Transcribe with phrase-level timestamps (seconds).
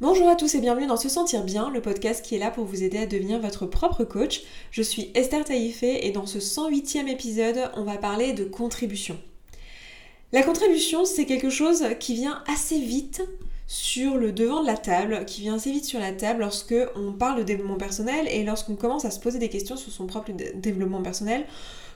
[0.00, 2.64] Bonjour à tous et bienvenue dans Se Sentir Bien, le podcast qui est là pour
[2.64, 4.42] vous aider à devenir votre propre coach.
[4.70, 9.18] Je suis Esther Taïfé et dans ce 108e épisode, on va parler de contribution.
[10.32, 13.28] La contribution, c'est quelque chose qui vient assez vite
[13.66, 17.12] sur le devant de la table, qui vient assez vite sur la table lorsque on
[17.12, 20.30] parle de développement personnel et lorsqu'on commence à se poser des questions sur son propre
[20.54, 21.44] développement personnel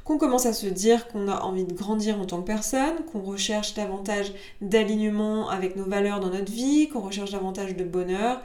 [0.04, 3.20] qu'on commence à se dire qu'on a envie de grandir en tant que personne, qu'on
[3.20, 8.40] recherche davantage d'alignement avec nos valeurs dans notre vie, qu'on recherche davantage de bonheur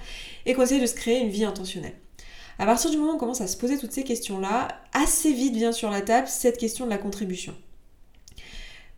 [0.46, 1.96] et qu'on essaie de se créer une vie intentionnelle.
[2.60, 5.56] À partir du moment où on commence à se poser toutes ces questions-là, assez vite
[5.56, 7.54] vient sur la table cette question de la contribution.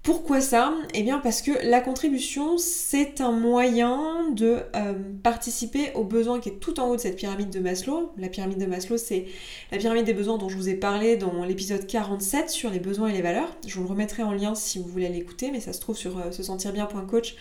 [0.09, 0.73] Pourquoi ça?
[0.95, 6.49] Eh bien parce que la contribution, c'est un moyen de euh, participer aux besoins qui
[6.49, 8.11] est tout en haut de cette pyramide de Maslow.
[8.17, 9.27] La pyramide de Maslow, c'est
[9.71, 13.09] la pyramide des besoins dont je vous ai parlé dans l'épisode 47 sur les besoins
[13.09, 13.55] et les valeurs.
[13.67, 16.17] Je vous le remettrai en lien si vous voulez l'écouter, mais ça se trouve sur
[16.17, 17.35] euh, se sentir bien.coach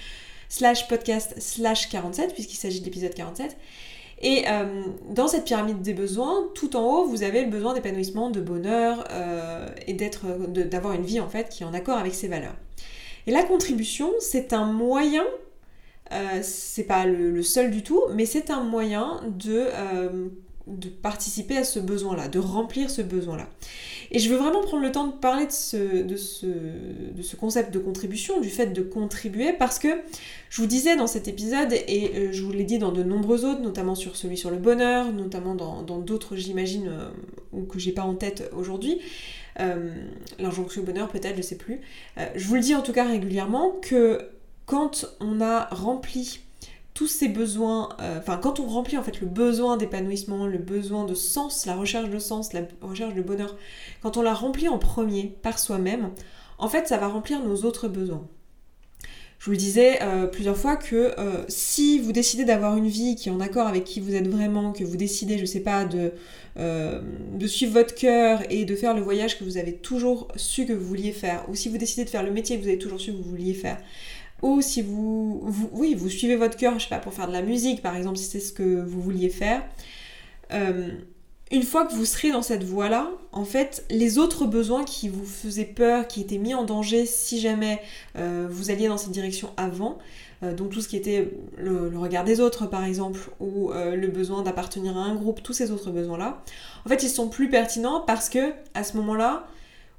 [0.51, 3.57] slash podcast slash 47 puisqu'il s'agit de l'épisode 47.
[4.21, 8.43] Et euh, dans cette pyramide des besoins, tout en haut, vous avez besoin d'épanouissement, de
[8.43, 9.05] bonheur
[9.87, 12.57] et d'avoir une vie en fait qui est en accord avec ses valeurs.
[13.29, 15.25] Et la contribution, c'est un moyen,
[16.13, 19.69] euh, c'est pas le, seul du tout, mais c'est un moyen de
[20.69, 23.49] de participer à ce besoin-là, de remplir ce besoin-là.
[24.11, 27.37] Et je veux vraiment prendre le temps de parler de ce, de, ce, de ce,
[27.37, 29.89] concept de contribution, du fait de contribuer, parce que
[30.51, 33.45] je vous disais dans cet épisode, et euh, je vous l'ai dit dans de nombreux
[33.45, 37.11] autres, notamment sur celui sur le bonheur, notamment dans d'autres, j'imagine, euh,
[37.53, 39.03] ou que j'ai pas en tête aujourd'hui, euh,
[40.39, 41.81] l'injonction au bonheur peut-être, je sais plus.
[42.17, 44.31] je vous le dis en tout cas régulièrement que
[44.67, 46.41] quand on a rempli
[46.99, 51.05] tous ces besoins, euh, enfin quand on remplit en fait le besoin d'épanouissement, le besoin
[51.05, 53.57] de sens, la recherche de sens, la recherche de bonheur,
[54.03, 56.11] quand on la remplit en premier par soi-même,
[56.59, 58.27] en fait ça va remplir nos autres besoins.
[59.39, 63.29] Je vous disais euh, plusieurs fois que euh, si vous décidez d'avoir une vie qui
[63.29, 66.13] est en accord avec qui vous êtes vraiment, que vous décidez, je sais pas, de,
[66.57, 70.73] de suivre votre cœur et de faire le voyage que vous avez toujours su que
[70.73, 73.01] vous vouliez faire, ou si vous décidez de faire le métier que vous avez toujours
[73.01, 73.79] su que vous vouliez faire,
[74.43, 75.43] ou si vous,
[75.73, 78.17] oui, vous suivez votre cœur, je sais pas, pour faire de la musique par exemple,
[78.17, 79.63] si c'est ce que vous vouliez faire,
[80.53, 80.91] euh,
[81.51, 85.25] une fois que vous serez dans cette voie-là, en fait, les autres besoins qui vous
[85.25, 87.81] faisaient peur, qui étaient mis en danger si jamais
[88.17, 89.99] euh, vous alliez dans cette direction avant,
[90.43, 94.43] euh, donc tout ce qui était le, regard des autres par exemple, ou le besoin
[94.43, 96.43] d'appartenir à un groupe, tous ces autres besoins-là,
[96.85, 99.47] en fait, ils sont plus pertinents parce que à ce moment-là,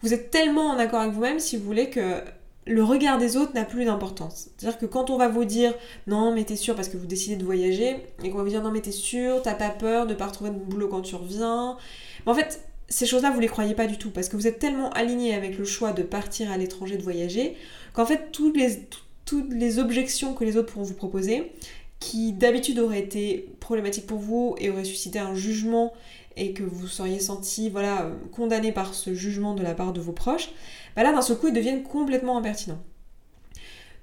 [0.02, 2.22] vous êtes tellement en accord avec vous-même, si vous voulez, que
[2.70, 4.50] le regard des autres n'a plus d'importance.
[4.58, 5.74] C'est-à-dire que quand on va vous dire
[6.06, 8.62] non mais t'es sûr parce que vous décidez de voyager, et qu'on va vous dire
[8.62, 11.78] non mais t'es sûr, t'as pas peur de pas retrouver de boulot quand tu reviens.
[12.26, 14.60] Mais en fait, ces choses-là, vous les croyez pas du tout, parce que vous êtes
[14.60, 17.56] tellement aligné avec le choix de partir à l'étranger, de voyager,
[17.94, 18.88] qu'en fait, toutes les,
[19.26, 21.52] toutes les objections que les autres pourront vous proposer,
[22.00, 25.94] qui d'habitude auraient été problématiques pour vous et auraient suscité un jugement
[26.38, 30.14] et que vous seriez senti voilà, condamné par ce jugement de la part de vos
[30.14, 30.52] proches,
[30.96, 32.82] bah là d'un seul coup ils deviennent complètement impertinents.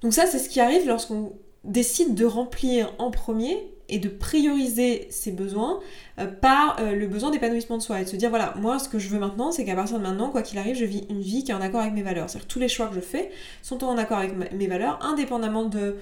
[0.03, 1.33] Donc ça c'est ce qui arrive lorsqu'on
[1.65, 3.57] décide de remplir en premier
[3.89, 5.81] et de prioriser ses besoins
[6.19, 8.89] euh, par euh, le besoin d'épanouissement de soi et de se dire voilà moi ce
[8.89, 11.21] que je veux maintenant c'est qu'à partir de maintenant quoi qu'il arrive je vis une
[11.21, 12.29] vie qui est en accord avec mes valeurs.
[12.29, 13.31] C'est-à-dire tous les choix que je fais
[13.63, 15.97] sont en accord avec mes valeurs indépendamment de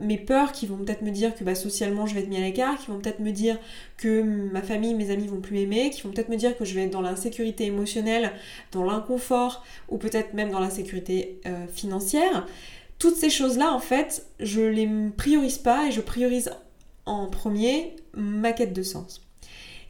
[0.00, 2.40] mes peurs qui vont peut-être me dire que bah, socialement je vais être mis à
[2.40, 3.58] l'écart qui vont peut-être me dire
[3.96, 6.74] que ma famille mes amis vont plus m'aimer qui vont peut-être me dire que je
[6.74, 8.32] vais être dans l'insécurité émotionnelle
[8.72, 12.46] dans l'inconfort ou peut-être même dans l'insécurité euh, financière.
[12.98, 16.50] Toutes ces choses-là, en fait, je les priorise pas et je priorise
[17.06, 19.20] en premier ma quête de sens.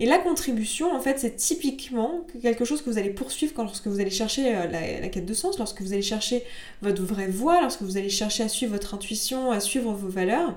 [0.00, 3.86] Et la contribution, en fait, c'est typiquement quelque chose que vous allez poursuivre quand, lorsque
[3.86, 6.42] vous allez chercher euh, la, quête de sens, lorsque vous allez chercher
[6.82, 10.54] votre vraie voie, lorsque vous allez chercher à suivre votre intuition, à suivre vos valeurs.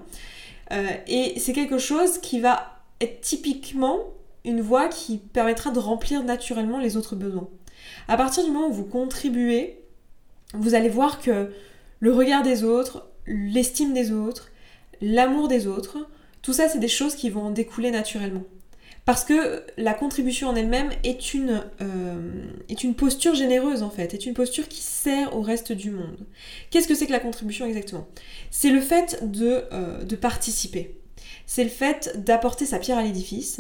[0.72, 4.00] Euh, et c'est quelque chose qui va être typiquement
[4.44, 7.48] une voie qui permettra de remplir naturellement les autres besoins.
[8.08, 9.80] À partir du moment où vous contribuez,
[10.54, 11.52] vous allez voir que
[12.00, 14.50] le regard des autres, l'estime des autres,
[15.02, 16.08] l'amour des autres,
[16.48, 18.44] tout ça, c'est des choses qui vont découler naturellement.
[19.04, 24.14] Parce que la contribution en elle-même est une, euh, est une posture généreuse en fait,
[24.14, 26.26] est une posture qui sert au reste du monde.
[26.70, 28.08] Qu'est-ce que c'est que la contribution exactement?
[28.50, 30.96] C'est le fait de, euh, de participer.
[31.46, 33.58] C'est le fait d'apporter sa pierre à l'édifice.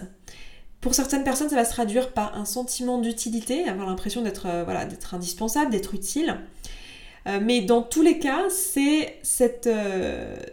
[0.80, 4.63] Pour certaines personnes, ça va se traduire par un sentiment d'utilité, avoir l'impression d'être euh,
[4.63, 6.38] voilà, indispensable, d'être utile.
[7.42, 9.69] mais dans tous les cas, c'est cette,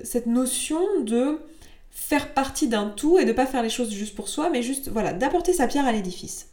[0.03, 1.39] cette notion de
[1.95, 4.89] faire partie d'un tout et de pas faire les choses juste pour soi, mais juste
[4.89, 6.49] voilà, d'apporter sa pierre à l'édifice.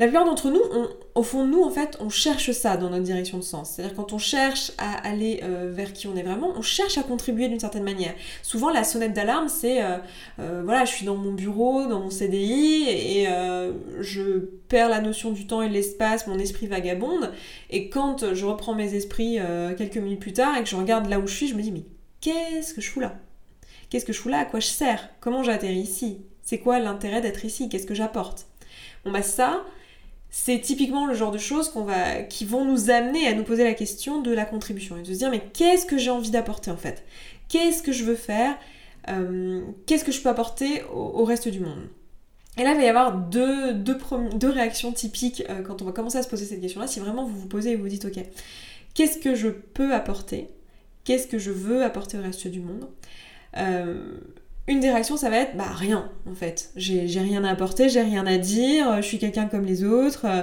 [0.00, 0.60] la plupart d'entre nous,
[1.14, 3.70] au fond de nous, en fait, on cherche ça dans notre direction de sens.
[3.70, 7.02] C'est-à-dire quand on cherche à aller euh, vers qui on est vraiment, on cherche à
[7.04, 8.14] contribuer d'une certaine manière.
[8.42, 9.98] Souvent, la sonnette d'alarme, c'est euh,
[10.40, 13.26] euh, voilà, je suis dans mon bureau, dans mon CDI, et
[14.00, 14.38] je
[14.68, 17.32] perds la notion du temps et de l'espace, mon esprit vagabonde.
[17.70, 19.38] Et quand je reprends mes esprits
[19.76, 21.72] quelques minutes plus tard et que je regarde là où je suis, je me dis
[21.72, 21.84] mais
[22.20, 23.14] qu'est-ce que je fous là?
[23.90, 24.40] Qu'est-ce que je fous là?
[24.40, 25.08] À quoi je sers?
[25.20, 26.18] Comment j'atterris ici?
[26.42, 27.68] C'est quoi l'intérêt d'être ici?
[27.68, 28.46] Qu'est-ce que j'apporte?
[29.04, 29.64] Bon bah ça,
[30.30, 33.64] c'est typiquement le genre de choses qu'on va, qui vont nous amener à nous poser
[33.64, 36.70] la question de la contribution et de se dire mais qu'est-ce que j'ai envie d'apporter
[36.70, 37.04] en fait?
[37.48, 38.56] Qu'est-ce que je veux faire?
[39.08, 41.88] Euh, Qu'est-ce que je peux apporter au, reste du monde?
[42.58, 46.18] Et là, il va y avoir deux, deux, réactions typiques euh, quand on va commencer
[46.18, 46.88] à se poser cette question-là.
[46.88, 48.18] Si vraiment vous vous posez et vous dites ok,
[48.94, 50.50] qu'est-ce que je peux apporter?
[51.04, 52.88] Qu'est-ce que je veux apporter au reste du monde?
[53.54, 56.70] Une des réactions, ça va être bah rien en fait.
[56.76, 60.42] J'ai rien à apporter, j'ai rien à dire, je suis quelqu'un comme les autres, euh,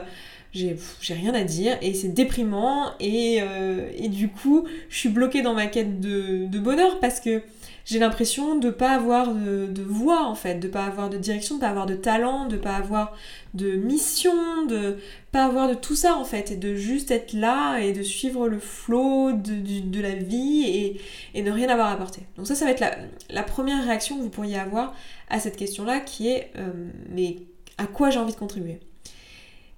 [0.56, 5.42] j'ai rien à dire et c'est déprimant et, euh, et, du coup je suis bloquée
[5.42, 7.42] dans ma quête de, de bonheur parce que
[7.86, 11.62] j'ai l'impression de pas avoir de, voix en fait, de pas avoir de direction, de
[11.62, 13.16] pas avoir de talent, de pas avoir
[13.54, 14.98] de mission, de
[15.32, 18.50] pas avoir de tout ça en fait, et de juste être là et de suivre
[18.50, 20.98] le flot de, la vie
[21.36, 22.24] et, ne rien avoir à apporter.
[22.38, 22.84] Donc ça, ça va être
[23.30, 24.96] la, première réaction que vous pourriez avoir
[25.30, 26.72] à cette question-là qui est euh,
[27.12, 27.38] mais
[27.78, 28.80] à quoi j'ai envie de contribuer?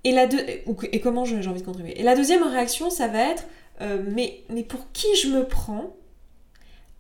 [0.03, 0.27] Et, la
[1.01, 1.99] comment j'ai envie de contribuer?
[1.99, 3.43] Et la deuxième réaction, ça va être
[3.81, 5.95] euh, mais, mais pour qui je me prends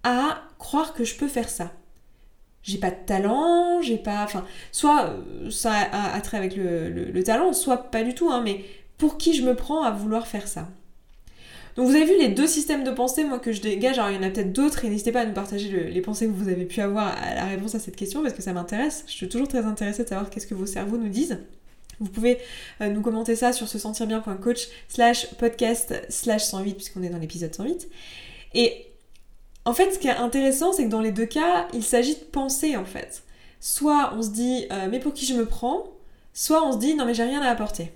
[0.03, 1.71] à croire que je peux faire ça?
[2.63, 4.23] J'ai pas de talent, j'ai pas.
[4.23, 8.63] Enfin, soit euh, ça a, trait avec le, talent, soit pas du tout, hein, mais
[8.97, 10.67] pour qui je me prends à vouloir faire ça?
[11.75, 13.99] Donc vous avez vu les deux systèmes de pensée, moi, que je dégage.
[13.99, 16.25] Alors il y en a peut-être d'autres et n'hésitez pas à nous partager les pensées
[16.25, 19.03] que vous avez pu avoir à la réponse à cette question parce que ça m'intéresse.
[19.07, 21.39] Je suis toujours très intéressée de savoir qu'est-ce que vos cerveaux nous disent.
[21.99, 22.37] Vous pouvez
[22.81, 27.17] euh, nous commenter ça sur se sentir bien.coach slash podcast slash 108 puisqu'on est dans
[27.17, 27.89] l'épisode 108.
[28.53, 28.85] Et
[29.65, 32.23] en fait, ce qui est intéressant, c'est que dans les deux cas, il s'agit de
[32.23, 33.23] penser en fait.
[33.59, 35.87] Soit on se dit euh, mais pour qui je me prends,
[36.33, 37.91] soit on se dit non mais j'ai rien à apporter.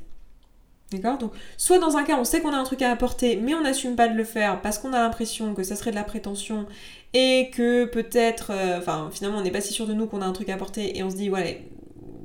[0.92, 1.18] D'accord?
[1.18, 3.62] Donc, soit dans un cas, on sait qu'on a un truc à apporter, mais on
[3.62, 6.66] n'assume pas de le faire parce qu'on a l'impression que ça serait de la prétention
[7.14, 10.26] et que peut-être, euh, enfin, finalement, on n'est pas si sûr de nous qu'on a
[10.26, 11.66] un truc à apporter et on se dit, ouais,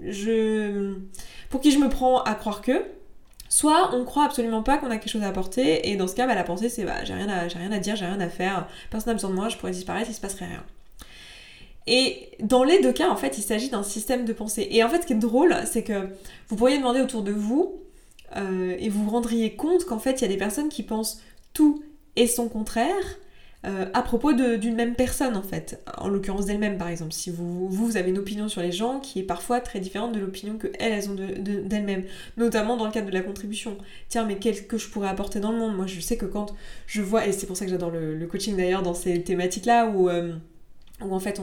[0.02, 0.94] je.
[1.50, 2.82] Pour qui je me prends à croire que
[3.48, 6.26] Soit on croit absolument pas qu'on a quelque chose à apporter, et dans ce cas,
[6.26, 8.66] bah, la pensée c'est bah, j'ai rien, à, rien à dire, j'ai rien à faire,
[8.90, 10.64] personne n'a besoin de moi, je pourrais disparaître, il se passerait rien.
[11.86, 14.66] Et dans les deux cas, en fait, il s'agit d'un système de pensée.
[14.72, 16.08] Et en fait, ce qui est drôle, c'est que
[16.48, 17.80] vous pourriez demander autour de vous,
[18.36, 21.22] euh, et vous vous rendriez compte qu'en fait, il y a des personnes qui pensent
[21.52, 21.84] tout
[22.16, 23.18] et son contraire,
[23.64, 27.12] euh, à propos d'une même personne en fait, en l'occurrence d'elle-même par exemple.
[27.12, 30.20] Si vous, vous, avez une opinion sur les gens qui est parfois très différente de
[30.20, 32.04] l'opinion que elles, ont d'elles-mêmes,
[32.36, 33.76] notamment dans le cadre de la contribution.
[34.08, 35.74] Tiens, mais qu'est-ce que je pourrais apporter dans le monde?
[35.74, 36.54] Moi je sais que quand
[36.86, 40.08] je vois, et c'est pour ça que j'adore le, coaching d'ailleurs dans ces thématiques-là où,
[40.08, 40.34] euh,
[41.00, 41.40] où en fait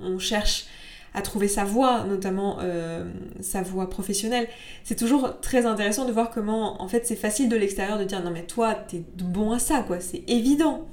[0.00, 0.66] on, cherche
[1.14, 3.06] à trouver sa voie, notamment euh,
[3.40, 4.48] sa voie professionnelle.
[4.84, 8.22] C'est toujours très intéressant de voir comment, en fait, c'est facile de l'extérieur de dire
[8.22, 10.86] non mais toi, t'es bon à ça, quoi, c'est évident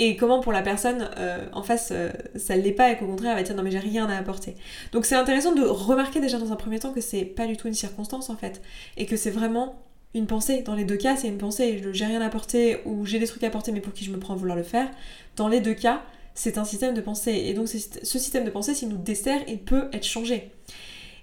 [0.00, 3.06] et comment pour la personne euh, en face euh, ça ne l'est pas et qu'au
[3.06, 4.56] contraire elle va dire non mais j'ai rien à apporter.
[4.92, 7.68] Donc c'est intéressant de remarquer déjà dans un premier temps que c'est pas du tout
[7.68, 8.62] une circonstance en fait
[8.96, 9.78] et que c'est vraiment
[10.14, 10.62] une pensée.
[10.62, 13.44] Dans les deux cas c'est une pensée, j'ai rien à apporter ou j'ai des trucs
[13.44, 14.90] à apporter mais pour qui je me prends à vouloir le faire.
[15.36, 16.02] Dans les deux cas
[16.34, 19.58] c'est un système de pensée et donc ce système de pensée s'il nous dessert il
[19.58, 20.50] peut être changé.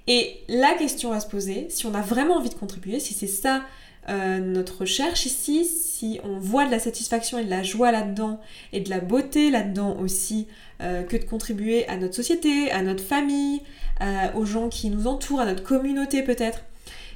[0.05, 3.27] Et la question à se poser, si on a vraiment envie de contribuer, si c'est
[3.27, 3.63] ça
[4.10, 5.65] euh, notre recherche ici,
[5.98, 8.39] si on voit de la satisfaction et de la joie là-dedans,
[8.72, 10.48] et de la beauté là-dedans aussi,
[10.82, 13.62] euh, que de contribuer à notre société, à notre famille,
[14.01, 16.60] euh, aux gens qui nous entourent, à notre communauté peut-être,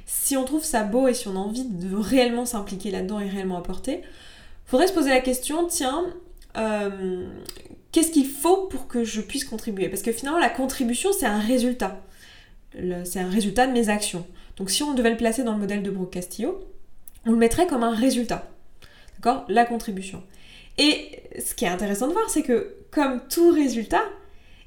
[0.04, 3.28] si on trouve ça beau et si on a envie de réellement s'impliquer là-dedans et
[3.28, 4.02] réellement apporter,
[4.66, 6.04] faudrait se poser la question, tiens,
[7.92, 9.88] qu'est-ce qu'il faut pour que je puisse contribuer?
[9.88, 12.02] Parce que finalement, la contribution, c'est un résultat.
[13.04, 14.26] C'est un résultat de mes actions.
[14.56, 16.64] Donc si on devait le placer dans le modèle de Brooke Castillo,
[17.26, 18.48] on le mettrait comme un résultat.
[19.48, 20.22] La contribution.
[20.78, 24.04] Et ce qui est intéressant de voir, c'est que comme tout résultat,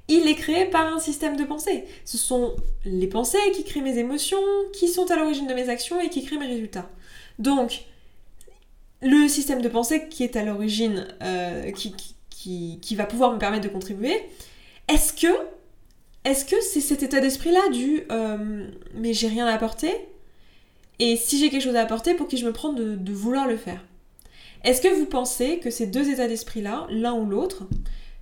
[0.07, 1.85] il est créé par un système de pensée.
[2.05, 4.37] Ce sont les pensées qui créent mes émotions,
[4.73, 6.89] qui sont à l'origine de mes actions et qui créent mes résultats.
[7.39, 7.85] Donc,
[9.01, 13.69] le système de pensée qui est à l'origine, euh, qui, va pouvoir me permettre de
[13.69, 14.15] contribuer,
[14.87, 15.33] est-ce que
[16.23, 19.91] est-ce que c'est cet état d'esprit-là du euh, mais j'ai rien à apporter
[20.99, 23.57] et si j'ai quelque chose à apporter, pour qui je me prends de, vouloir le
[23.57, 23.83] faire?
[24.65, 27.67] Est-ce que vous pensez que ces deux états d'esprit-là, l'un ou l'autre,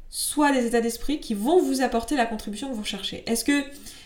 [0.09, 3.23] soit des états d'esprit qui vont vous apporter la contribution que vous recherchez?
[3.27, 3.63] Est-ce que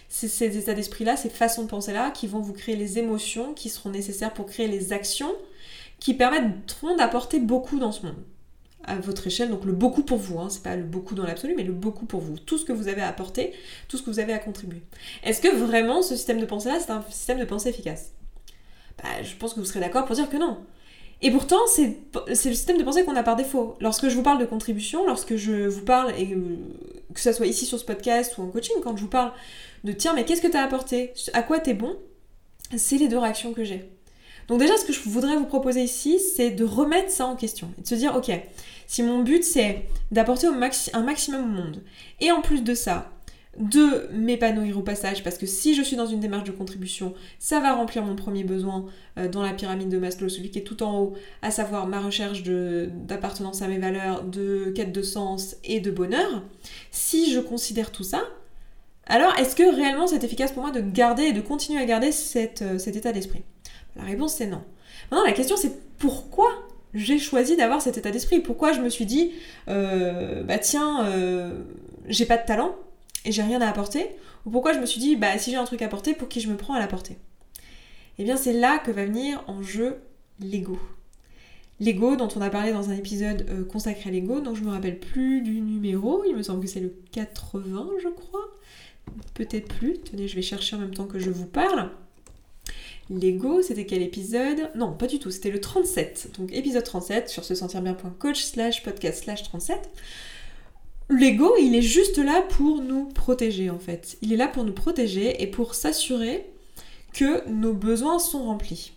[0.07, 3.69] c'est ces états d'esprit-là, ces façons de penser-là, qui vont vous créer les émotions qui
[3.69, 5.33] seront nécessaires pour créer les actions
[5.99, 8.23] qui permettront d'apporter beaucoup dans ce monde?
[8.83, 11.55] À votre échelle, donc le beaucoup pour vous, hein, c'est pas le beaucoup dans l'absolu,
[11.57, 13.51] mais le beaucoup pour vous, tout ce que vous avez à apporter,
[13.87, 14.83] tout ce que vous avez à contribuer.
[15.23, 18.11] Est-ce que vraiment ce système de pensée-là, c'est un système de pensée efficace?
[19.01, 20.59] Bah, Je pense que vous serez d'accord pour dire que non.
[21.21, 21.97] Et pourtant, c'est
[22.27, 23.75] le système de pensée qu'on a par défaut.
[23.79, 26.37] Lorsque je vous parle de contribution, lorsque je vous parle, et
[27.13, 29.31] que ce soit ici sur ce podcast ou en coaching, quand je vous parle
[29.83, 31.13] de tiens, mais qu'est-ce que tu as apporté?
[31.33, 31.97] À quoi t'es bon?
[32.75, 33.89] C'est les deux réactions que j'ai.
[34.47, 37.69] Donc déjà, ce que je voudrais vous proposer ici, c'est de remettre ça en question
[37.77, 38.31] et de se dire, ok,
[38.85, 41.83] si mon but c'est d'apporter un maximum au monde,
[42.21, 43.11] et en plus de ça,
[43.57, 47.59] de m'épanouir au passage, parce que si je suis dans une démarche de contribution, ça
[47.59, 48.85] va remplir mon premier besoin
[49.17, 51.99] euh, dans la pyramide de Maslow, celui qui est tout en haut, à savoir ma
[51.99, 56.43] recherche d'appartenance à mes valeurs, de quête de sens et de bonheur.
[56.91, 58.21] Si je considère tout ça,
[59.07, 62.09] alors est-ce que réellement c'est efficace pour moi de garder et de continuer à garder
[62.09, 63.41] euh, cet état d'esprit?
[63.95, 64.61] La réponse c'est non.
[65.09, 66.49] Maintenant la question c'est pourquoi
[66.93, 68.39] j'ai choisi d'avoir cet état d'esprit?
[68.39, 69.31] Pourquoi je me suis dit,
[69.67, 71.09] euh, bah tiens,
[72.07, 72.75] j'ai pas de talent,
[73.27, 74.07] et j'ai rien à apporter
[74.45, 76.39] Ou pourquoi je me suis dit, bah si j'ai un truc à apporter, pour qui
[76.39, 77.17] je me prends à l'apporter?
[78.17, 79.97] Eh bien c'est là que va venir en jeu
[80.39, 80.79] l'ego.
[81.79, 84.71] L'ego dont on a parlé dans un épisode euh, consacré à l'ego, dont je me
[84.71, 88.47] rappelle plus du numéro, il me semble que c'est le 80 je crois,
[89.35, 91.91] peut-être plus, tenez je vais chercher en même temps que je vous parle.
[93.09, 94.69] L'ego, c'était quel épisode?
[94.75, 96.31] Non, pas du tout, c'était le 37.
[96.39, 99.89] Donc épisode 37 sur se sentir bien.coach slash podcast slash 37.
[101.09, 104.17] L'ego, il est juste là pour nous protéger en fait.
[104.21, 106.45] Il est là pour nous protéger et pour s'assurer
[107.13, 108.91] que nos besoins sont remplis.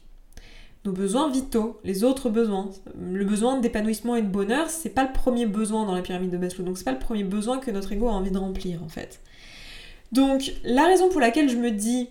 [0.85, 2.71] Nos besoins vitaux, les autres besoins.
[2.99, 6.39] Le besoin d'épanouissement et de bonheur, c'est pas le premier besoin dans la pyramide de
[6.39, 6.65] Maslow.
[6.65, 9.21] Donc c'est pas le premier besoin que notre ego a envie de remplir en fait.
[10.11, 12.09] Donc la raison pour laquelle je me dis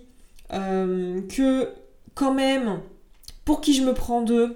[0.54, 1.70] euh, que
[2.14, 2.80] quand même,
[3.44, 4.56] pour qui je me prends d'eux,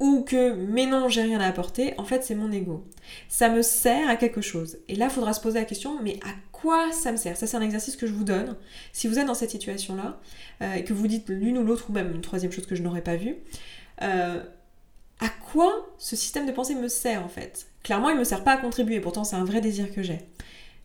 [0.00, 2.84] ou que mais non, j'ai rien à apporter, en fait, c'est mon ego.
[3.28, 4.78] Ça me sert à quelque chose.
[4.88, 7.36] Et là, il faudra se poser la question, mais à quoi ça me sert?
[7.36, 8.56] Ça, c'est un exercice que je vous donne.
[8.92, 10.20] Si vous êtes dans cette situation-là,
[10.62, 12.82] euh, et que vous dites l'une ou l'autre, ou même une troisième chose que je
[12.82, 13.36] n'aurais pas vue,
[14.02, 14.42] euh,
[15.20, 17.66] à quoi ce système de pensée me sert en fait?
[17.82, 20.20] Clairement, il ne me sert pas à contribuer, pourtant c'est un vrai désir que j'ai.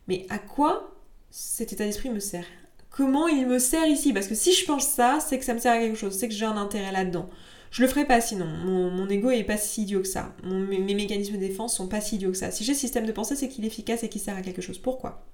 [0.08, 0.92] Mais à quoi
[1.30, 2.46] cet état d'esprit me sert?
[2.90, 4.12] Comment il me sert ici?
[4.12, 6.28] Parce que si je pense ça, c'est que ça me sert à quelque chose, c'est
[6.28, 7.28] que j'ai un intérêt là-dedans.
[7.74, 8.46] Je le ferai pas sinon.
[8.46, 10.32] Mon, ego est pas si idiot que ça.
[10.44, 12.52] mes, mécanismes de défense sont pas si idiots que ça.
[12.52, 14.62] Si j'ai ce système de pensée, c'est qu'il est efficace et qu'il sert à quelque
[14.62, 14.78] chose.
[14.78, 15.26] Pourquoi?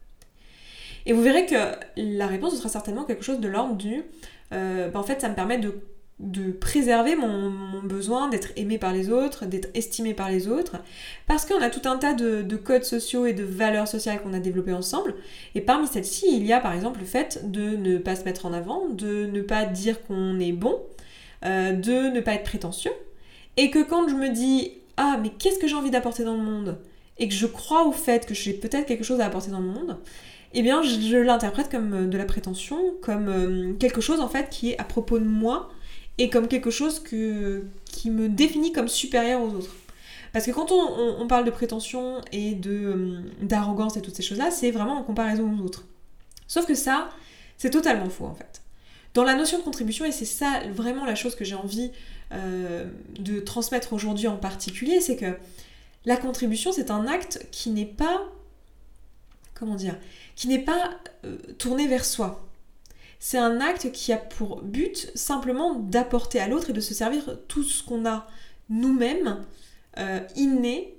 [1.04, 1.54] Et vous verrez que
[1.98, 4.04] la réponse sera certainement quelque chose de l'ordre du
[4.54, 9.10] euh, bah, en fait, ça me permet de, préserver mon, besoin d'être aimé par les
[9.10, 10.78] autres, d'être estimé par les autres,
[11.26, 14.32] parce qu'on a tout un tas de, de codes sociaux et de valeurs sociales qu'on
[14.32, 15.14] a développés ensemble,
[15.54, 18.46] et parmi celles-ci, il y a par exemple le fait de ne pas se mettre
[18.46, 20.80] en avant, de ne pas dire qu'on est bon,
[21.44, 22.92] euh, de ne pas être prétentieux,
[23.56, 26.42] et que quand je me dis ah mais qu'est-ce que j'ai envie d'apporter dans le
[26.42, 26.78] monde,
[27.18, 29.66] et que je crois au fait que j'ai peut-être quelque chose à apporter dans le
[29.66, 29.98] monde,
[30.52, 34.48] eh bien je, l'interprète comme euh, de la prétention, comme euh, quelque chose en fait
[34.50, 35.70] qui est à propos de moi,
[36.18, 39.74] et comme quelque chose que, qui me définit comme supérieur aux autres.
[40.32, 44.70] Parce que quand on, parle de prétention et de d'arrogance et toutes ces choses-là, c'est
[44.70, 45.86] vraiment en comparaison aux autres.
[46.46, 47.10] Sauf que ça,
[47.56, 48.62] c'est totalement faux en fait.
[49.14, 51.90] Dans la notion de contribution, et c'est ça vraiment la chose que j'ai envie
[52.32, 52.86] euh,
[53.18, 55.36] de transmettre aujourd'hui en particulier, c'est que
[56.04, 58.30] la contribution, c'est un acte qui n'est pas,
[59.54, 59.98] comment dire,
[60.36, 60.90] qui n'est pas
[61.24, 62.46] euh, tourné vers soi.
[63.18, 67.36] C'est un acte qui a pour but simplement d'apporter à l'autre et de se servir
[67.48, 68.26] tout ce qu'on a
[68.70, 69.44] nous-mêmes
[69.98, 70.96] euh, inné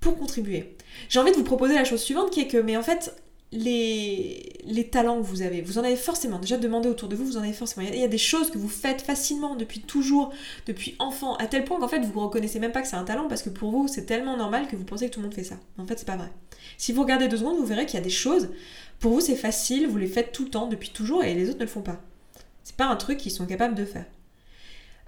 [0.00, 0.76] pour contribuer.
[1.08, 3.14] J'ai envie de vous proposer la chose suivante qui est que, mais en fait,
[3.52, 5.60] les, talents que vous avez.
[5.60, 6.38] Vous en avez forcément.
[6.38, 7.86] Déjà, demandez autour de vous, vous en avez forcément.
[7.86, 10.32] Il y, a, des choses que vous faites facilement depuis toujours,
[10.66, 13.04] depuis enfant, à tel point qu'en fait, vous ne reconnaissez même pas que c'est un
[13.04, 15.34] talent parce que pour vous, c'est tellement normal que vous pensez que tout le monde
[15.34, 15.56] fait ça.
[15.78, 16.30] En fait, c'est pas vrai.
[16.78, 18.50] Si vous regardez deux secondes, vous verrez qu'il y a des choses,
[18.98, 21.58] pour vous, c'est facile, vous les faites tout le temps, depuis toujours, et les autres
[21.58, 22.00] ne le font pas.
[22.64, 24.06] C'est pas un truc qu'ils sont capables de faire.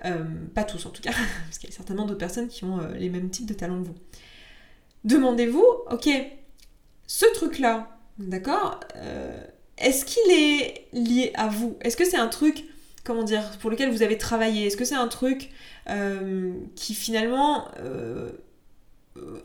[0.05, 0.25] Euh,
[0.55, 1.13] pas tous en tout cas,
[1.47, 3.81] parce qu'il y a certainement d'autres personnes qui ont euh, les mêmes types de talents
[3.81, 3.95] que vous.
[5.05, 6.09] Demandez-vous, ok,
[7.07, 9.43] ce truc-là, D'accord euh,
[9.79, 11.77] Est-ce qu'il est lié à vous?
[11.81, 12.65] Est-ce que c'est un truc,
[13.03, 14.67] comment dire, pour lequel vous avez travaillé?
[14.67, 15.51] Est-ce que c'est un truc
[15.89, 18.31] euh, qui finalement euh,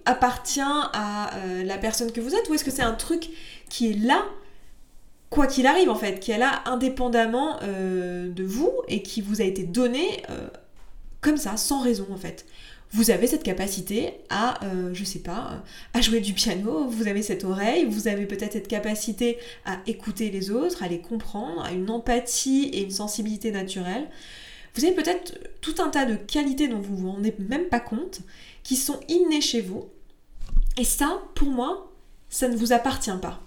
[0.06, 1.32] appartient à
[1.64, 2.48] la personne que vous êtes?
[2.50, 3.30] Ou est-ce que c'est un truc
[3.70, 4.26] qui est là
[5.30, 9.44] quoi qu'il arrive en fait, qui est là indépendamment de vous et qui vous a
[9.44, 10.24] été donné
[11.22, 12.46] comme ça, sans raison en fait?
[12.92, 17.22] Vous avez cette capacité à, euh, je sais pas, à jouer du piano, vous avez
[17.22, 21.72] cette oreille, vous avez peut-être cette capacité à écouter les autres, à les comprendre, à
[21.72, 24.08] une empathie et une sensibilité naturelle.
[24.74, 28.22] Vous avez peut-être tout un tas de qualités dont vous vous rendez même pas compte,
[28.64, 29.86] qui sont innées chez vous.
[30.78, 31.92] Et ça, pour moi,
[32.30, 33.42] ça ne vous appartient pas.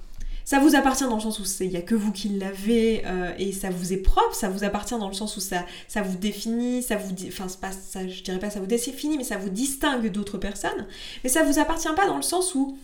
[0.44, 3.32] Ça vous appartient dans le sens où il n'y a que vous qui l'avez euh,
[3.38, 6.18] et ça vous est propre, ça vous appartient dans le sens où ça, ça vous
[6.18, 7.14] définit, ça vous...
[7.28, 10.86] Enfin, pas, ça, je dirais pas ça vous définit, mais ça vous distingue d'autres personnes.
[11.22, 12.76] Mais ça vous appartient pas dans le sens où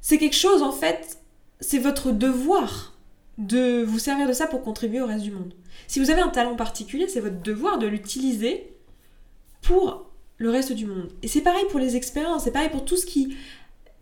[0.00, 1.18] c'est quelque chose, en fait,
[1.60, 2.94] c'est votre devoir
[3.38, 5.54] de vous servir de ça pour contribuer au reste du monde.
[5.86, 8.72] Si vous avez un talent particulier, c'est votre devoir de l'utiliser
[9.62, 11.10] pour le reste du monde.
[11.22, 13.36] Et c'est pareil pour les expériences, c'est pareil pour tout ce qui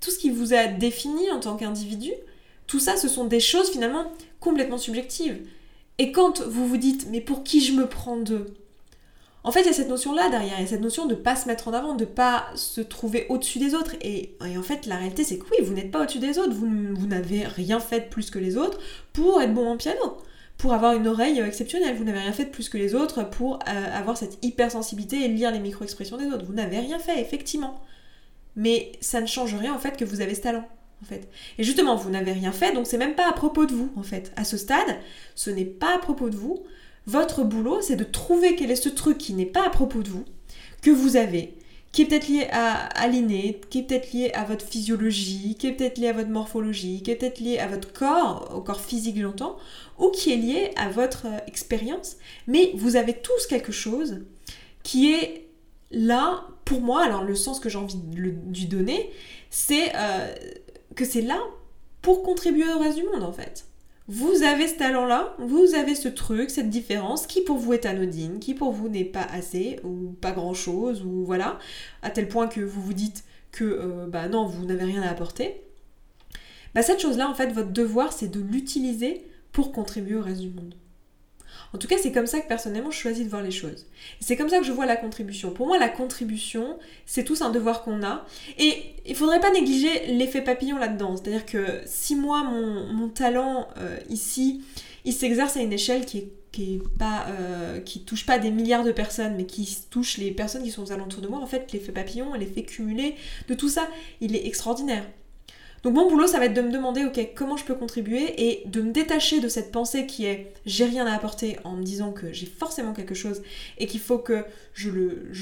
[0.00, 2.12] tout ce qui vous a défini en tant qu'individu,
[2.66, 5.38] tout ça, ce sont des choses finalement complètement subjectives.
[5.98, 8.46] Et quand vous vous dites, mais pour qui je me prends d'eux?
[9.44, 11.20] En fait, il y a cette notion-là derrière, il y a cette notion de ne
[11.20, 13.94] pas se mettre en avant, de ne pas se trouver au-dessus des autres.
[14.00, 17.06] Et, en fait, la réalité, c'est que oui, vous n'êtes pas au-dessus des autres, vous,
[17.06, 18.78] n'avez rien fait de plus que les autres
[19.12, 20.18] pour être bon en piano
[20.58, 21.96] pour avoir une oreille exceptionnelle.
[21.96, 25.28] Vous n'avez rien fait de plus que les autres pour euh, avoir cette hypersensibilité et
[25.28, 26.46] lire les micro-expressions des autres.
[26.46, 27.78] Vous n'avez rien fait, effectivement.
[28.56, 30.66] Mais ça ne change rien en fait que vous avez ce talent
[31.02, 31.28] en fait.
[31.58, 34.02] Et justement, vous n'avez rien fait, donc c'est même pas à propos de vous, en
[34.02, 34.32] fait.
[34.36, 34.96] À ce stade,
[35.34, 36.64] ce n'est pas à propos de vous.
[37.06, 40.08] Votre boulot, c'est de trouver quel est ce truc qui n'est pas à propos de
[40.08, 40.24] vous,
[40.82, 41.54] que vous avez,
[41.92, 45.72] qui est peut-être lié à, l'inné, qui est peut-être lié à votre physiologie, qui est
[45.72, 49.20] peut-être lié à votre morphologie, qui est peut-être lié à votre corps, au corps physique
[49.20, 49.56] j'entends,
[49.98, 52.16] ou qui est lié à votre euh, expérience.
[52.48, 54.24] Mais vous avez tous quelque chose
[54.82, 55.48] qui est
[55.92, 59.10] là, pour moi, alors le sens que j'ai envie de lui donner,
[59.50, 60.34] c'est euh,
[60.96, 61.38] que c'est là
[62.02, 63.66] pour contribuer au reste du monde en fait.
[64.08, 68.38] Vous avez ce talent-là, vous avez ce truc, cette différence qui pour vous est anodine,
[68.38, 71.58] qui pour vous n'est pas assez ou pas grand-chose ou voilà,
[72.02, 75.10] à tel point que vous vous dites que euh, bah non, vous n'avez rien à
[75.10, 75.60] apporter.
[76.74, 80.50] Bah cette chose-là en fait, votre devoir c'est de l'utiliser pour contribuer au reste du
[80.50, 80.74] monde.
[81.76, 83.84] En tout cas, c'est comme ça que personnellement je choisis de voir les choses.
[84.20, 85.50] C'est comme ça que je vois la contribution.
[85.50, 88.24] Pour moi, la contribution, c'est tous un devoir qu'on a.
[88.58, 91.18] Et il faudrait pas négliger l'effet papillon là-dedans.
[91.18, 94.64] C'est-à-dire que si moi, mon, talent euh, ici,
[95.04, 96.28] il s'exerce à une échelle qui est
[96.58, 100.84] euh, qui touche pas des milliards de personnes mais qui touche les personnes qui sont
[100.84, 103.14] aux alentours de moi en fait l'effet papillon l'effet cumulé
[103.46, 103.86] de tout ça
[104.22, 105.04] il est extraordinaire
[105.86, 108.64] donc mon boulot, ça va être de me demander, ok, comment je peux contribuer et
[108.66, 112.10] de me détacher de cette pensée qui est j'ai rien à apporter en me disant
[112.10, 113.40] que j'ai forcément quelque chose
[113.78, 114.44] et qu'il faut que
[114.74, 114.90] je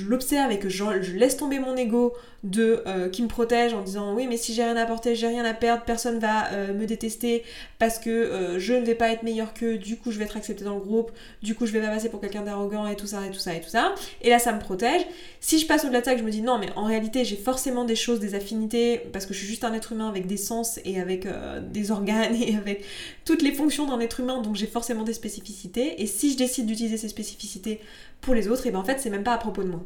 [0.06, 0.84] l'observe et que je,
[1.16, 2.12] laisse tomber mon ego
[2.44, 5.26] de euh, qui me protège en disant oui mais si j'ai rien à apporter, j'ai
[5.26, 7.42] rien à perdre, personne va euh, me détester
[7.78, 10.36] parce que euh, je ne vais pas être meilleur que, du coup je vais être
[10.36, 11.10] accepté dans le groupe,
[11.42, 13.54] du coup je vais pas passer pour quelqu'un d'arrogant et tout ça et tout ça
[13.54, 13.94] et tout ça.
[14.22, 15.02] Et là ça me protège.
[15.40, 17.36] Si je passe au-delà de ça que je me dis non mais en réalité j'ai
[17.36, 20.33] forcément des choses, des affinités parce que je suis juste un être humain avec des
[20.36, 22.84] sens et avec euh, des organes et avec
[23.24, 26.02] toutes les fonctions d'un être humain, donc j'ai forcément des spécificités.
[26.02, 27.80] Et si je décide d'utiliser ces spécificités
[28.20, 29.82] pour les autres, et ben en fait c'est même pas à propos de moi.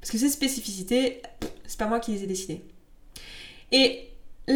[0.00, 1.22] Parce que ces spécificités,
[1.66, 2.62] c'est pas moi qui les ai décidées.
[3.72, 4.08] Et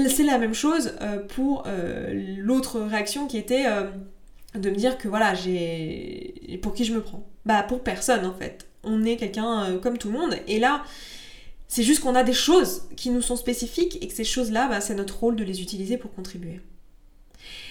[0.08, 3.64] c'est la même chose euh, pour euh, l'autre réaction qui était
[4.54, 6.58] de me dire que voilà, j'ai.
[6.62, 8.66] Pour qui je me prends Bah pour personne en fait.
[8.82, 10.36] On est quelqu'un comme tout le monde.
[10.46, 10.84] Et là,
[11.74, 14.80] c'est juste qu'on a des choses qui nous sont spécifiques et que ces choses-là, bah,
[14.80, 16.60] c'est notre rôle de les utiliser pour contribuer.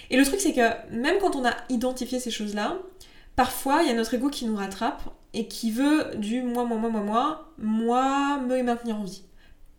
[0.10, 2.80] Et le truc, c'est que même quand on a identifié ces choses-là,
[3.38, 6.78] parfois, il y a notre ego qui nous rattrape et qui veut du moi, moi,
[6.78, 9.24] moi, moi, moi, moi, me maintenir en vie.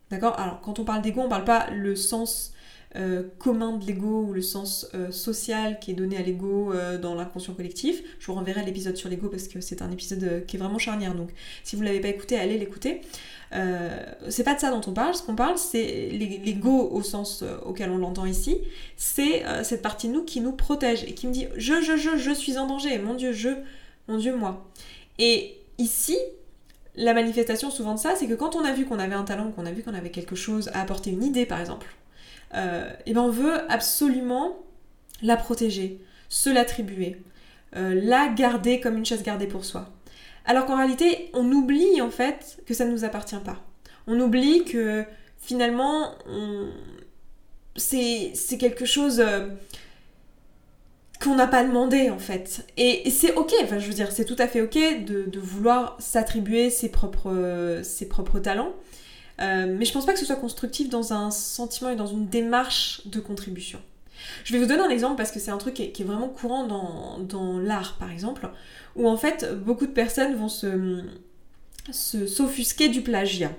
[0.09, 0.39] D'accord?
[0.39, 2.51] Alors, quand on parle d'ego, on parle pas le sens
[2.95, 6.97] euh, commun de l'ego ou le sens euh, social qui est donné à l'ego euh,
[6.97, 8.01] dans l'inconscient collectif.
[8.19, 11.13] Je vous renverrai l'épisode sur l'ego parce que c'est un épisode qui est vraiment charnière.
[11.13, 11.31] Donc,
[11.63, 13.01] si vous ne l'avez pas écouté, allez l'écouter.
[14.29, 15.13] c'est pas de ça dont on parle.
[15.13, 18.57] Ce qu'on parle, c'est l'ego au sens auquel on l'entend ici.
[18.95, 22.17] C'est cette partie de nous qui nous protège et qui me dit je, je, je,
[22.17, 22.97] je suis en danger.
[22.99, 23.49] Mon Dieu, je,
[24.07, 24.65] mon Dieu, moi.
[25.19, 26.17] Et ici,
[26.95, 29.51] la manifestation souvent de ça, c'est que quand on a vu qu'on avait un talent,
[29.51, 31.87] qu'on a vu qu'on avait quelque chose à apporter, une idée par exemple,
[32.53, 34.57] euh, et ben on veut absolument
[35.21, 37.17] la protéger, se l'attribuer,
[37.75, 39.89] euh, la garder comme une chasse gardée pour soi.
[40.45, 43.65] Alors qu'en réalité, on oublie en fait que ça ne nous appartient pas.
[44.07, 45.03] On oublie que
[45.39, 46.11] finalement,
[47.75, 49.47] c'est quelque chose euh,
[51.19, 52.67] qu'on n'a pas demandé en fait.
[52.77, 56.69] Et, c'est ok, enfin je veux dire, c'est tout à fait ok de, vouloir s'attribuer
[56.69, 58.73] ses propres, ses propres talents.
[59.41, 62.27] Euh, mais je pense pas que ce soit constructif dans un sentiment et dans une
[62.27, 63.79] démarche de contribution.
[64.43, 66.65] Je vais vous donner un exemple parce que c'est un truc qui est, vraiment courant
[66.65, 68.49] dans, dans l'art par exemple,
[68.95, 71.03] où en fait beaucoup de personnes vont se
[71.91, 73.51] s'offusquer du plagiat.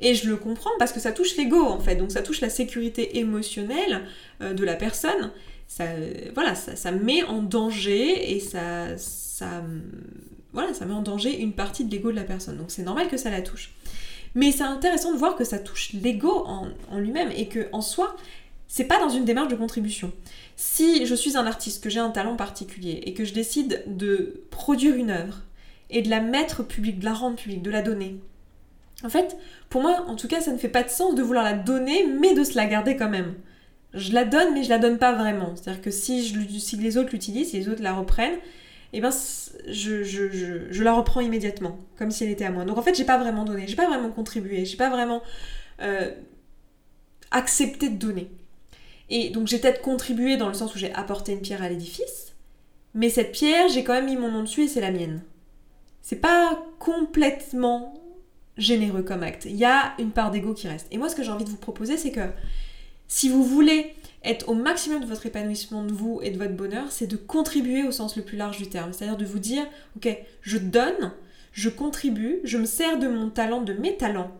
[0.00, 2.50] Et je le comprends parce que ça touche l'ego en fait, donc ça touche la
[2.50, 4.02] sécurité émotionnelle
[4.40, 5.30] euh, de la personne.
[5.68, 5.84] Ça,
[6.34, 9.62] voilà, ça, met en danger et ça, ça,
[10.52, 12.56] voilà, ça met en danger une partie de l'ego de la personne.
[12.56, 13.72] Donc c'est normal que ça la touche.
[14.34, 18.16] Mais c'est intéressant de voir que ça touche l'ego en, lui-même et que en soi,
[18.68, 20.12] c'est pas dans une démarche de contribution.
[20.56, 24.44] Si je suis un artiste, que j'ai un talent particulier et que je décide de
[24.50, 25.42] produire une œuvre
[25.90, 28.20] et de la mettre publique, de la rendre publique, de la donner,
[29.02, 29.36] en fait,
[29.68, 32.06] pour moi, en tout cas, ça ne fait pas de sens de vouloir la donner,
[32.06, 33.34] mais de se la garder quand même.
[33.94, 35.54] Je la donne, mais je la donne pas vraiment.
[35.56, 36.22] C'est-à-dire que si,
[36.60, 38.38] si les autres l'utilisent, si les autres la reprennent,
[38.92, 39.10] eh ben,
[39.68, 42.64] je, je, la reprends immédiatement, comme si elle était à moi.
[42.64, 45.22] Donc en fait, j'ai pas vraiment donné, j'ai pas vraiment contribué, j'ai pas vraiment
[45.80, 46.10] euh,
[47.30, 48.30] accepté de donner.
[49.08, 52.34] Et donc j'ai peut-être contribué dans le sens où j'ai apporté une pierre à l'édifice,
[52.94, 55.22] mais cette pierre, j'ai quand même mis mon nom dessus et c'est la mienne.
[56.02, 57.94] C'est pas complètement
[58.56, 59.44] généreux comme acte.
[59.44, 60.88] Il y a une part d'ego qui reste.
[60.90, 62.28] Et moi, ce que j'ai envie de vous proposer, c'est que
[63.06, 66.90] si vous voulez être au maximum de votre épanouissement de vous et de votre bonheur,
[66.90, 68.92] c'est de contribuer au sens le plus large du terme.
[68.92, 69.64] C'est-à-dire de vous dire,
[69.96, 70.08] ok,
[70.42, 71.12] je donne,
[71.52, 74.36] je contribue, je me sers de mon talent, de mes talents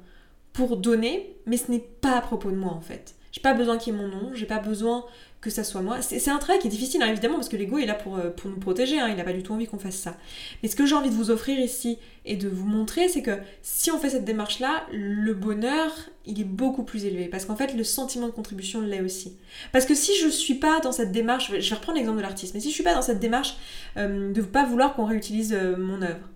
[0.53, 3.15] pour donner, mais ce n'est pas à propos de moi en fait.
[3.33, 5.05] J'ai pas besoin qu'il y ait mon nom, j'ai pas besoin
[5.41, 6.03] que ça soit moi.
[6.03, 8.31] C'est un travail qui est difficile, hein, évidemment, parce que l'ego est là pour, euh,
[8.45, 10.17] nous protéger, hein, il n'a pas du tout envie qu'on fasse ça.
[10.63, 13.39] Mais ce que j'ai envie de vous offrir ici et de vous montrer, c'est que
[13.63, 15.93] si on fait cette démarche-là, le bonheur,
[16.27, 17.27] il est beaucoup plus élevé.
[17.29, 19.37] Parce qu'en fait, le sentiment de contribution l'est aussi.
[19.73, 22.53] Parce que si je suis pas dans cette démarche, je vais reprendre l'exemple de l'artiste,
[22.53, 23.57] mais si je suis pas dans cette démarche
[23.97, 26.29] euh, de ne pas vouloir qu'on réutilise euh, mon œuvre,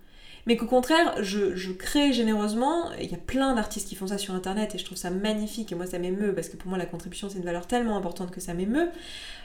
[0.46, 2.92] mais qu'au contraire, je, crée généreusement.
[3.00, 5.72] Il y a plein d'artistes qui font ça sur internet et je trouve ça magnifique
[5.72, 8.30] et moi ça m'émeut parce que pour moi la contribution c'est une valeur tellement importante
[8.30, 8.90] que ça m'émeut.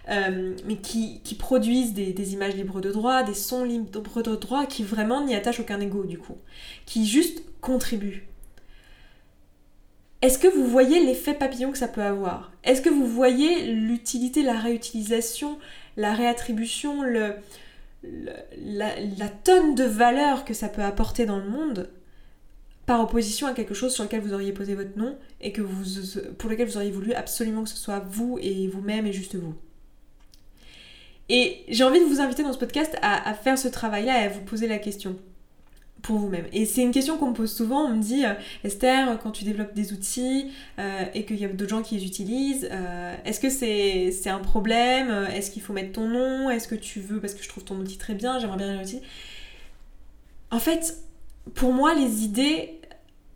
[0.10, 4.84] Euh, mais qui, produisent des, images libres de droit, des sons libres de droit qui
[4.84, 6.38] vraiment n'y attachent aucun ego du coup,
[6.86, 8.26] qui juste contribuent.
[10.22, 12.52] Est-ce que vous voyez l'effet papillon que ça peut avoir?
[12.66, 15.58] Est-ce que vous voyez l'utilité, la réutilisation,
[15.96, 17.36] la réattribution, le,
[18.04, 21.90] la, tonne de valeur que ça peut apporter dans le monde
[22.86, 26.68] par opposition à quelque chose sur lequel vous auriez posé votre nom et pour lequel
[26.68, 29.54] vous auriez voulu absolument que ce soit vous et vous-même et juste vous.
[31.28, 34.30] Et j'ai envie de vous inviter dans ce podcast à faire ce travail-là et à
[34.30, 35.16] vous poser la question
[36.02, 36.46] pour vous-même.
[36.54, 38.34] Et c'est une question qu'on me pose souvent, on me dit euh,
[38.64, 42.06] Esther, quand tu développes des outils euh, et qu'il y a d'autres gens qui les
[42.06, 46.76] utilisent, euh, est-ce que c'est un problème Est-ce qu'il faut mettre ton nom Est-ce que
[46.76, 49.02] tu veux, parce que je trouve ton outil très bien, j'aimerais bien l'outil
[50.52, 50.98] En fait,
[51.54, 52.80] pour moi, les idées,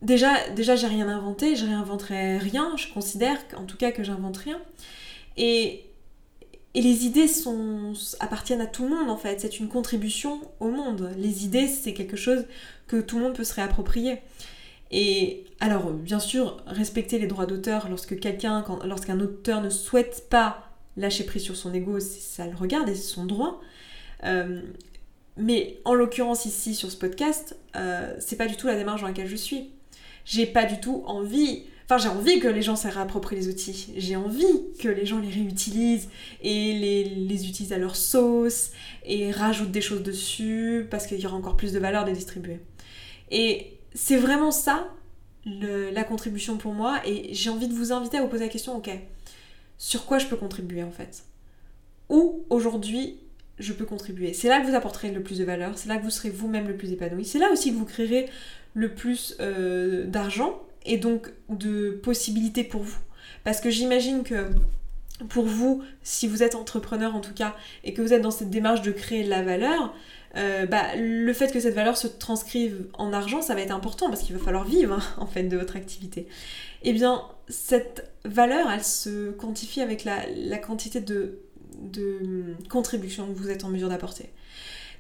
[0.02, 4.38] déjà, déjà j'ai rien inventé, je réinventerai rien, je considère en tout cas que j'invente
[4.38, 4.60] rien.
[5.38, 5.84] Et
[6.76, 7.30] et les idées
[8.20, 11.12] appartiennent à tout le monde en fait, c'est une contribution au monde.
[11.18, 12.46] Les idées, c'est quelque chose
[12.88, 14.20] que tout le monde peut se réapproprier.
[14.92, 20.70] Et alors, bien sûr, respecter les droits d'auteur lorsque quelqu'un, lorsqu'un auteur ne souhaite pas
[20.98, 23.60] lâcher prise sur son ego, ça le regarde et c'est son droit.
[24.24, 24.62] Euh,
[25.38, 29.08] mais en l'occurrence ici sur ce podcast, euh, c'est pas du tout la démarche dans
[29.08, 29.72] laquelle je suis.
[30.26, 33.93] J'ai pas du tout envie Enfin, j'ai envie que les gens se réapproprient les outils.
[33.98, 34.46] J'ai envie
[34.80, 36.10] que les gens les réutilisent
[36.41, 38.72] et les, les utilisent à leur sauce
[39.06, 42.60] et rajoutent des choses dessus parce qu'il y aura encore plus de valeur de distribuer.
[43.32, 44.88] Et c'est vraiment ça
[45.46, 48.78] la contribution pour moi et j'ai envie de vous inviter à vous poser la question,
[48.78, 48.89] ok,
[49.78, 51.24] sur quoi je peux contribuer en fait?
[52.10, 53.17] Où aujourd'hui
[53.60, 54.34] je peux contribuer?
[54.34, 56.67] C'est là que vous apporterez le plus de valeur, c'est là que vous serez vous-même
[56.67, 58.30] le plus épanoui, c'est là aussi que vous créerez
[58.74, 63.00] le plus euh, d'argent et donc de possibilités pour vous.
[63.43, 64.50] Parce que j'imagine que
[65.30, 68.50] pour vous, si vous êtes entrepreneur en tout cas, et que vous êtes dans cette
[68.50, 69.93] démarche de créer de la valeur,
[70.36, 74.10] euh, bah, le fait que cette valeur se transcrive en argent, ça va être important
[74.10, 76.28] parce qu'il va falloir vivre en fait de votre activité.
[76.82, 81.39] Eh bien, cette valeur, elle se quantifie avec la, la quantité de,
[81.80, 84.30] de contribution que vous êtes en mesure d'apporter.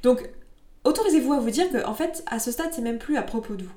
[0.03, 0.29] Donc,
[0.83, 3.55] autorisez-vous à vous dire que, en fait, à ce stade, c'est même plus à propos
[3.55, 3.73] de vous.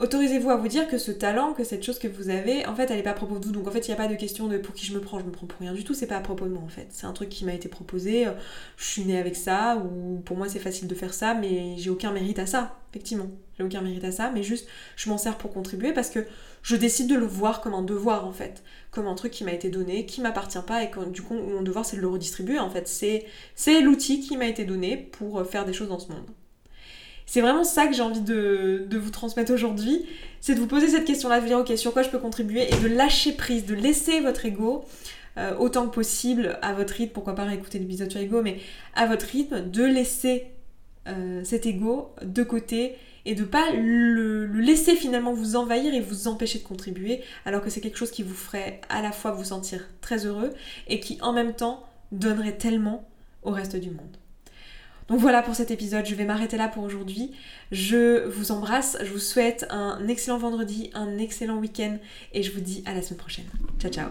[0.00, 2.88] Autorisez-vous à vous dire que ce talent, que cette chose que vous avez, en fait,
[2.88, 3.50] elle n'est pas à propos de vous.
[3.50, 5.18] Donc en fait, il n'y a pas de question de pour qui je me prends,
[5.18, 6.86] je me prends pour rien du tout, c'est pas à propos de moi en fait.
[6.90, 8.32] C'est un truc qui m'a été proposé, euh,
[8.76, 11.90] je suis née avec ça, ou pour moi c'est facile de faire ça, mais j'ai
[11.90, 13.26] aucun mérite à ça, effectivement.
[13.58, 16.20] J'ai aucun mérite à ça, mais juste je m'en sers pour contribuer parce que
[16.62, 19.52] je décide de le voir comme un devoir en fait, comme un truc qui m'a
[19.52, 22.60] été donné, qui m'appartient pas et que du coup mon devoir c'est de le redistribuer
[22.60, 22.86] en fait.
[22.86, 26.26] C'est l'outil qui m'a été donné pour euh, faire des choses dans ce monde.
[27.28, 30.06] C'est vraiment ça que j'ai envie de, vous transmettre aujourd'hui.
[30.40, 32.76] C'est de vous poser cette question-là, de dire ok, sur quoi je peux contribuer et
[32.76, 34.82] de lâcher prise, de laisser votre ego
[35.36, 38.60] euh, autant que possible à votre rythme, pourquoi pas réécouter l'épisode sur l'ego, mais
[38.94, 40.46] à votre rythme, de laisser
[41.06, 46.28] euh, cet ego de côté et de pas le, laisser finalement vous envahir et vous
[46.28, 49.44] empêcher de contribuer alors que c'est quelque chose qui vous ferait à la fois vous
[49.44, 50.54] sentir très heureux
[50.86, 53.06] et qui en même temps donnerait tellement
[53.42, 54.16] au reste du monde.
[55.08, 57.32] Donc voilà pour cet épisode, je vais m'arrêter là pour aujourd'hui.
[57.72, 61.96] Je vous embrasse, je vous souhaite un excellent vendredi, un excellent week-end
[62.34, 63.46] et je vous dis à la semaine prochaine.
[63.78, 64.08] Ciao ciao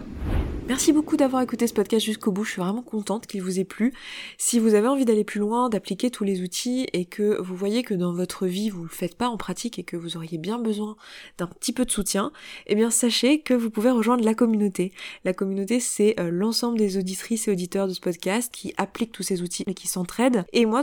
[0.66, 3.64] Merci beaucoup d'avoir écouté ce podcast jusqu'au bout, je suis vraiment contente qu'il vous ait
[3.64, 3.94] plu.
[4.36, 7.82] Si vous avez envie d'aller plus loin, d'appliquer tous les outils et que vous voyez
[7.82, 10.58] que dans votre vie vous le faites pas en pratique et que vous auriez bien
[10.58, 10.96] besoin
[11.38, 12.32] d'un petit peu de soutien,
[12.66, 14.92] eh bien sachez que vous pouvez rejoindre la communauté.
[15.24, 19.22] La communauté c'est euh, l'ensemble des auditrices et auditeurs de ce podcast qui appliquent tous
[19.22, 20.44] ces outils et qui s'entraident.
[20.52, 20.82] Et moi